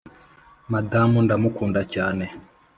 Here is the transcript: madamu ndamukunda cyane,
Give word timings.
madamu 0.71 1.17
ndamukunda 1.25 1.81
cyane, 1.93 2.25